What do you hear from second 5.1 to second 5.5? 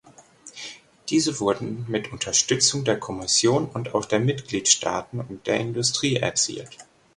und